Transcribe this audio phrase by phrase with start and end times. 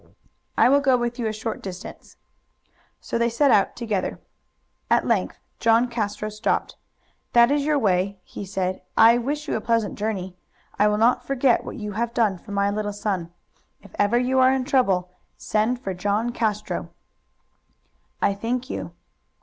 [0.57, 2.17] "I will go with you a short distance."
[2.99, 4.19] So they set out together.
[4.89, 6.75] At length John Castro stopped.
[7.33, 8.81] "That is your way," he said.
[8.97, 10.35] "I wish you a pleasant journey.
[10.79, 13.31] I will not forget what you have done for my little son.
[13.83, 16.89] If ever you are in trouble send for John Castro."
[18.23, 18.93] "I thank you."